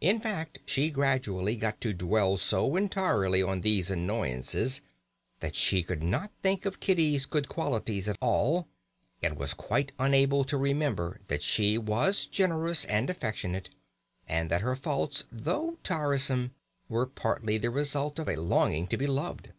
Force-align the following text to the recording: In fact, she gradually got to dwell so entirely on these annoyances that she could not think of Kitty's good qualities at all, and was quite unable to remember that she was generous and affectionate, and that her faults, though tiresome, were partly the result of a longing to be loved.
In 0.00 0.20
fact, 0.20 0.58
she 0.66 0.90
gradually 0.90 1.54
got 1.54 1.80
to 1.82 1.92
dwell 1.92 2.36
so 2.36 2.74
entirely 2.74 3.44
on 3.44 3.60
these 3.60 3.92
annoyances 3.92 4.80
that 5.38 5.54
she 5.54 5.84
could 5.84 6.02
not 6.02 6.32
think 6.42 6.66
of 6.66 6.80
Kitty's 6.80 7.26
good 7.26 7.48
qualities 7.48 8.08
at 8.08 8.16
all, 8.20 8.66
and 9.22 9.38
was 9.38 9.54
quite 9.54 9.92
unable 10.00 10.42
to 10.46 10.56
remember 10.56 11.20
that 11.28 11.44
she 11.44 11.78
was 11.78 12.26
generous 12.26 12.84
and 12.86 13.08
affectionate, 13.08 13.70
and 14.26 14.50
that 14.50 14.62
her 14.62 14.74
faults, 14.74 15.26
though 15.30 15.78
tiresome, 15.84 16.50
were 16.88 17.06
partly 17.06 17.56
the 17.56 17.70
result 17.70 18.18
of 18.18 18.28
a 18.28 18.34
longing 18.34 18.88
to 18.88 18.96
be 18.96 19.06
loved. 19.06 19.50